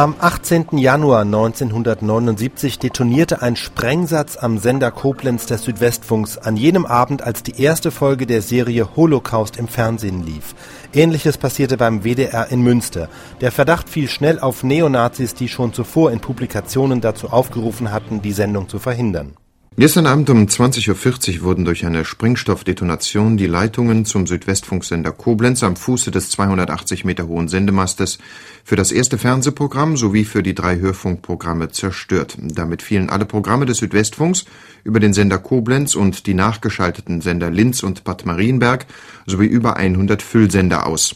Am 0.00 0.14
18. 0.18 0.78
Januar 0.78 1.26
1979 1.26 2.78
detonierte 2.78 3.42
ein 3.42 3.54
Sprengsatz 3.54 4.38
am 4.38 4.56
Sender 4.56 4.90
Koblenz 4.90 5.44
des 5.44 5.64
Südwestfunks 5.64 6.38
an 6.38 6.56
jenem 6.56 6.86
Abend, 6.86 7.20
als 7.20 7.42
die 7.42 7.60
erste 7.60 7.90
Folge 7.90 8.24
der 8.24 8.40
Serie 8.40 8.96
Holocaust 8.96 9.58
im 9.58 9.68
Fernsehen 9.68 10.24
lief. 10.24 10.54
Ähnliches 10.94 11.36
passierte 11.36 11.76
beim 11.76 12.02
WDR 12.02 12.50
in 12.50 12.62
Münster. 12.62 13.10
Der 13.42 13.52
Verdacht 13.52 13.90
fiel 13.90 14.08
schnell 14.08 14.40
auf 14.40 14.62
Neonazis, 14.62 15.34
die 15.34 15.48
schon 15.48 15.74
zuvor 15.74 16.12
in 16.12 16.20
Publikationen 16.20 17.02
dazu 17.02 17.28
aufgerufen 17.28 17.92
hatten, 17.92 18.22
die 18.22 18.32
Sendung 18.32 18.70
zu 18.70 18.78
verhindern. 18.78 19.34
Gestern 19.76 20.06
Abend 20.06 20.28
um 20.30 20.46
20.40 20.46 21.38
Uhr 21.38 21.42
wurden 21.42 21.64
durch 21.64 21.86
eine 21.86 22.04
Sprengstoffdetonation 22.04 23.36
die 23.36 23.46
Leitungen 23.46 24.04
zum 24.04 24.26
Südwestfunksender 24.26 25.12
Koblenz 25.12 25.62
am 25.62 25.76
Fuße 25.76 26.10
des 26.10 26.30
280 26.30 27.04
Meter 27.04 27.28
hohen 27.28 27.46
Sendemastes 27.46 28.18
für 28.64 28.74
das 28.74 28.90
erste 28.90 29.16
Fernsehprogramm 29.16 29.96
sowie 29.96 30.24
für 30.24 30.42
die 30.42 30.56
drei 30.56 30.80
Hörfunkprogramme 30.80 31.70
zerstört. 31.70 32.36
Damit 32.40 32.82
fielen 32.82 33.10
alle 33.10 33.26
Programme 33.26 33.64
des 33.64 33.78
Südwestfunks 33.78 34.44
über 34.82 34.98
den 34.98 35.12
Sender 35.12 35.38
Koblenz 35.38 35.94
und 35.94 36.26
die 36.26 36.34
nachgeschalteten 36.34 37.20
Sender 37.20 37.50
Linz 37.50 37.84
und 37.84 38.02
Bad 38.02 38.26
Marienberg 38.26 38.86
sowie 39.24 39.46
über 39.46 39.76
100 39.76 40.20
Füllsender 40.20 40.84
aus. 40.84 41.14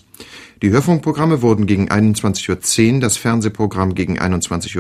Die 0.63 0.71
Hörfunkprogramme 0.71 1.43
wurden 1.43 1.67
gegen 1.67 1.91
21.10 1.91 2.95
Uhr, 2.95 3.01
das 3.01 3.17
Fernsehprogramm 3.17 3.95
gegen 3.95 4.21
21.40 4.21 4.79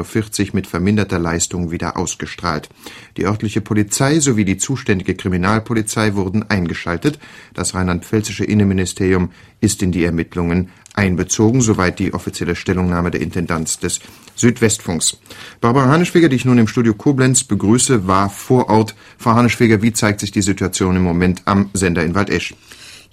Uhr 0.48 0.50
mit 0.52 0.66
verminderter 0.66 1.18
Leistung 1.18 1.72
wieder 1.72 1.96
ausgestrahlt. 1.96 2.68
Die 3.16 3.26
örtliche 3.26 3.60
Polizei 3.60 4.20
sowie 4.20 4.44
die 4.44 4.56
zuständige 4.56 5.14
Kriminalpolizei 5.16 6.14
wurden 6.14 6.48
eingeschaltet. 6.48 7.18
Das 7.54 7.74
rheinland-pfälzische 7.74 8.44
Innenministerium 8.44 9.30
ist 9.60 9.82
in 9.82 9.90
die 9.90 10.04
Ermittlungen 10.04 10.70
einbezogen, 10.94 11.60
soweit 11.60 11.98
die 11.98 12.14
offizielle 12.14 12.54
Stellungnahme 12.54 13.10
der 13.10 13.20
Intendanz 13.20 13.80
des 13.80 13.98
Südwestfunks. 14.36 15.18
Barbara 15.60 15.88
Haneschweger, 15.88 16.28
die 16.28 16.36
ich 16.36 16.44
nun 16.44 16.58
im 16.58 16.68
Studio 16.68 16.94
Koblenz 16.94 17.42
begrüße, 17.44 18.06
war 18.06 18.30
vor 18.30 18.70
Ort. 18.70 18.94
Frau 19.18 19.32
Haneschweger, 19.32 19.82
wie 19.82 19.92
zeigt 19.92 20.20
sich 20.20 20.30
die 20.30 20.42
Situation 20.42 20.94
im 20.96 21.02
Moment 21.02 21.42
am 21.46 21.70
Sender 21.74 22.04
in 22.04 22.14
Waldesch? 22.14 22.54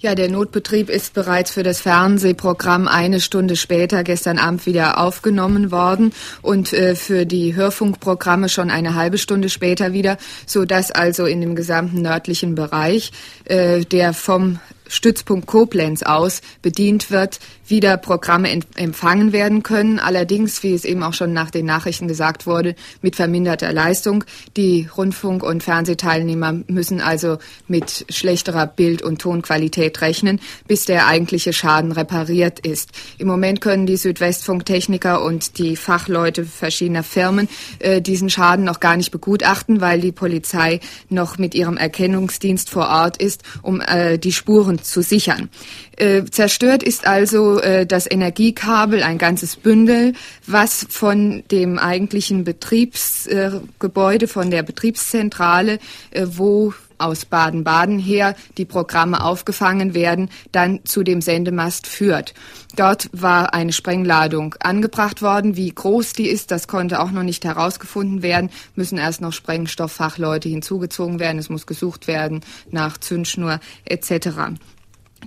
Ja, 0.02 0.16
der 0.16 0.28
Notbetrieb 0.28 0.90
ist 0.90 1.14
bereits 1.14 1.52
für 1.52 1.62
das 1.62 1.80
Fernsehprogramm 1.80 2.88
eine 2.88 3.20
Stunde 3.20 3.54
später 3.54 4.02
gestern 4.02 4.36
Abend 4.36 4.66
wieder 4.66 4.98
aufgenommen 4.98 5.70
worden 5.70 6.12
und 6.42 6.72
äh, 6.72 6.96
für 6.96 7.24
die 7.24 7.54
Hörfunkprogramme 7.54 8.48
schon 8.48 8.68
eine 8.68 8.96
halbe 8.96 9.16
Stunde 9.16 9.48
später 9.48 9.92
wieder, 9.92 10.18
so 10.44 10.64
dass 10.64 10.90
also 10.90 11.24
in 11.24 11.40
dem 11.40 11.54
gesamten 11.54 12.02
nördlichen 12.02 12.56
Bereich, 12.56 13.12
äh, 13.44 13.84
der 13.84 14.12
vom 14.12 14.58
Stützpunkt 14.92 15.46
Koblenz 15.46 16.02
aus 16.02 16.42
bedient 16.60 17.10
wird, 17.10 17.40
wieder 17.66 17.96
Programme 17.96 18.50
empfangen 18.74 19.32
werden 19.32 19.62
können. 19.62 19.98
Allerdings, 19.98 20.62
wie 20.62 20.74
es 20.74 20.84
eben 20.84 21.02
auch 21.02 21.14
schon 21.14 21.32
nach 21.32 21.50
den 21.50 21.64
Nachrichten 21.64 22.06
gesagt 22.06 22.46
wurde, 22.46 22.74
mit 23.00 23.16
verminderter 23.16 23.72
Leistung. 23.72 24.24
Die 24.56 24.88
Rundfunk- 24.94 25.42
und 25.42 25.62
Fernsehteilnehmer 25.62 26.52
müssen 26.66 27.00
also 27.00 27.38
mit 27.68 28.04
schlechterer 28.10 28.66
Bild- 28.66 29.00
und 29.00 29.22
Tonqualität 29.22 30.02
rechnen, 30.02 30.38
bis 30.68 30.84
der 30.84 31.06
eigentliche 31.06 31.54
Schaden 31.54 31.92
repariert 31.92 32.60
ist. 32.60 32.90
Im 33.16 33.28
Moment 33.28 33.62
können 33.62 33.86
die 33.86 33.96
Südwestfunktechniker 33.96 35.22
und 35.22 35.56
die 35.58 35.76
Fachleute 35.76 36.44
verschiedener 36.44 37.02
Firmen 37.02 37.48
äh, 37.78 38.02
diesen 38.02 38.28
Schaden 38.28 38.66
noch 38.66 38.80
gar 38.80 38.98
nicht 38.98 39.10
begutachten, 39.10 39.80
weil 39.80 40.02
die 40.02 40.12
Polizei 40.12 40.80
noch 41.08 41.38
mit 41.38 41.54
ihrem 41.54 41.78
Erkennungsdienst 41.78 42.68
vor 42.68 42.88
Ort 42.88 43.16
ist, 43.16 43.42
um 43.62 43.80
äh, 43.80 44.18
die 44.18 44.32
Spuren 44.32 44.81
zu 44.82 45.02
sichern. 45.02 45.48
Äh, 45.96 46.24
zerstört 46.24 46.82
ist 46.82 47.06
also 47.06 47.60
äh, 47.60 47.86
das 47.86 48.10
Energiekabel, 48.10 49.02
ein 49.02 49.18
ganzes 49.18 49.56
Bündel, 49.56 50.14
was 50.46 50.86
von 50.88 51.42
dem 51.50 51.78
eigentlichen 51.78 52.44
Betriebsgebäude, 52.44 54.24
äh, 54.24 54.28
von 54.28 54.50
der 54.50 54.62
Betriebszentrale, 54.62 55.78
äh, 56.10 56.26
wo 56.26 56.74
aus 57.02 57.24
Baden-Baden 57.24 57.98
her 57.98 58.36
die 58.56 58.64
Programme 58.64 59.24
aufgefangen 59.24 59.94
werden, 59.94 60.30
dann 60.52 60.80
zu 60.84 61.02
dem 61.02 61.20
Sendemast 61.20 61.86
führt. 61.86 62.32
Dort 62.76 63.10
war 63.12 63.52
eine 63.54 63.72
Sprengladung 63.72 64.54
angebracht 64.60 65.20
worden. 65.20 65.56
Wie 65.56 65.70
groß 65.70 66.14
die 66.14 66.28
ist, 66.28 66.50
das 66.50 66.68
konnte 66.68 67.00
auch 67.00 67.10
noch 67.10 67.24
nicht 67.24 67.44
herausgefunden 67.44 68.22
werden. 68.22 68.50
Müssen 68.76 68.98
erst 68.98 69.20
noch 69.20 69.32
Sprengstofffachleute 69.32 70.48
hinzugezogen 70.48 71.18
werden. 71.18 71.38
Es 71.38 71.50
muss 71.50 71.66
gesucht 71.66 72.06
werden 72.06 72.40
nach 72.70 72.98
Zündschnur 72.98 73.60
etc. 73.84 74.54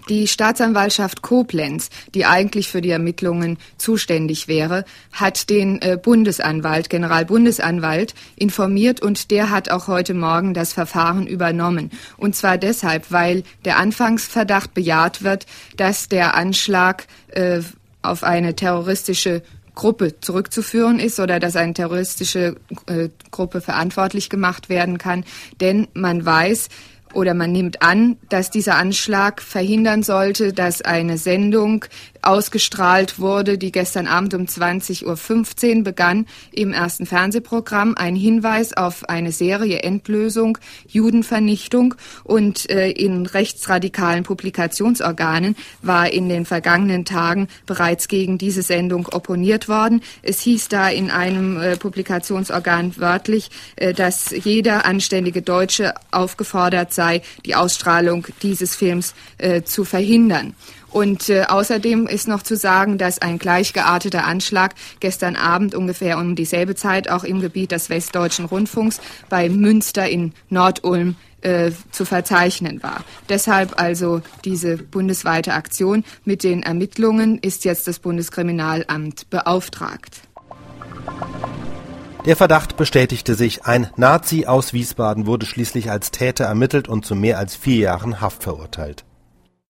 Die 0.09 0.27
Staatsanwaltschaft 0.27 1.21
Koblenz, 1.21 1.89
die 2.13 2.25
eigentlich 2.25 2.69
für 2.69 2.81
die 2.81 2.91
Ermittlungen 2.91 3.57
zuständig 3.77 4.47
wäre, 4.47 4.85
hat 5.11 5.49
den 5.49 5.81
äh, 5.81 5.97
Bundesanwalt, 6.01 6.89
Generalbundesanwalt, 6.89 8.13
informiert 8.35 9.01
und 9.01 9.31
der 9.31 9.49
hat 9.49 9.71
auch 9.71 9.87
heute 9.87 10.13
Morgen 10.13 10.53
das 10.53 10.73
Verfahren 10.73 11.25
übernommen. 11.25 11.91
Und 12.17 12.35
zwar 12.35 12.57
deshalb, 12.57 13.11
weil 13.11 13.43
der 13.65 13.77
Anfangsverdacht 13.77 14.73
bejaht 14.73 15.23
wird, 15.23 15.45
dass 15.77 16.07
der 16.07 16.35
Anschlag 16.35 17.07
äh, 17.29 17.61
auf 18.01 18.23
eine 18.23 18.55
terroristische 18.55 19.41
Gruppe 19.75 20.19
zurückzuführen 20.21 20.99
ist 20.99 21.19
oder 21.19 21.39
dass 21.39 21.55
eine 21.55 21.73
terroristische 21.73 22.55
äh, 22.87 23.09
Gruppe 23.29 23.61
verantwortlich 23.61 24.29
gemacht 24.29 24.69
werden 24.69 24.97
kann. 24.97 25.25
Denn 25.59 25.87
man 25.93 26.25
weiß, 26.25 26.69
oder 27.15 27.33
man 27.33 27.51
nimmt 27.51 27.81
an, 27.81 28.17
dass 28.29 28.51
dieser 28.51 28.75
Anschlag 28.75 29.41
verhindern 29.41 30.03
sollte, 30.03 30.53
dass 30.53 30.81
eine 30.81 31.17
Sendung 31.17 31.85
ausgestrahlt 32.25 33.19
wurde, 33.19 33.57
die 33.57 33.71
gestern 33.71 34.07
Abend 34.07 34.33
um 34.33 34.45
20.15 34.45 35.77
Uhr 35.77 35.83
begann 35.83 36.25
im 36.51 36.73
ersten 36.73 37.05
Fernsehprogramm. 37.05 37.95
Ein 37.95 38.15
Hinweis 38.15 38.75
auf 38.75 39.07
eine 39.07 39.31
Serie 39.31 39.79
Endlösung, 39.79 40.57
Judenvernichtung 40.87 41.95
und 42.23 42.69
äh, 42.69 42.89
in 42.89 43.25
rechtsradikalen 43.25 44.23
Publikationsorganen 44.23 45.55
war 45.81 46.11
in 46.11 46.27
den 46.27 46.45
vergangenen 46.45 47.05
Tagen 47.05 47.47
bereits 47.65 48.07
gegen 48.07 48.37
diese 48.37 48.63
Sendung 48.63 49.07
opponiert 49.11 49.69
worden. 49.69 50.01
Es 50.23 50.41
hieß 50.41 50.67
da 50.69 50.89
in 50.89 51.11
einem 51.11 51.61
äh, 51.61 51.77
Publikationsorgan 51.77 52.97
wörtlich, 52.97 53.49
äh, 53.75 53.93
dass 53.93 54.31
jeder 54.31 54.85
anständige 54.85 55.41
Deutsche 55.41 55.93
aufgefordert 56.11 56.91
sei, 57.05 57.21
die 57.45 57.55
Ausstrahlung 57.55 58.25
dieses 58.41 58.75
Films 58.75 59.13
äh, 59.37 59.61
zu 59.63 59.85
verhindern. 59.85 60.55
Und 60.89 61.29
äh, 61.29 61.43
außerdem 61.43 62.07
ist 62.07 62.27
noch 62.27 62.41
zu 62.41 62.55
sagen, 62.55 62.97
dass 62.97 63.19
ein 63.19 63.37
gleichgearteter 63.37 64.25
Anschlag 64.25 64.75
gestern 65.01 65.35
Abend 65.35 65.75
ungefähr 65.75 66.17
um 66.17 66.35
dieselbe 66.35 66.73
Zeit 66.73 67.09
auch 67.09 67.25
im 67.25 67.41
Gebiet 67.41 67.71
des 67.71 67.89
Westdeutschen 67.89 68.45
Rundfunks 68.45 69.01
bei 69.29 69.49
Münster 69.49 70.07
in 70.07 70.33
Nordulm 70.49 71.15
äh, 71.41 71.71
zu 71.91 72.05
verzeichnen 72.05 72.81
war. 72.81 73.03
Deshalb 73.27 73.79
also 73.79 74.21
diese 74.45 74.77
bundesweite 74.77 75.53
Aktion 75.53 76.05
mit 76.23 76.43
den 76.43 76.63
Ermittlungen 76.63 77.39
ist 77.39 77.65
jetzt 77.65 77.87
das 77.87 77.99
Bundeskriminalamt 77.99 79.29
beauftragt. 79.29 80.21
Der 82.25 82.35
Verdacht 82.35 82.75
bestätigte 82.75 83.35
sich. 83.35 83.65
Ein 83.65 83.91
Nazi 83.97 84.47
aus 84.47 84.73
Wiesbaden 84.73 85.27
wurde 85.27 85.45
schließlich 85.45 85.91
als 85.91 86.09
Täter 86.09 86.45
ermittelt 86.45 86.87
und 86.87 87.05
zu 87.05 87.13
mehr 87.13 87.37
als 87.37 87.55
vier 87.55 87.77
Jahren 87.77 88.19
Haft 88.19 88.41
verurteilt. 88.41 89.05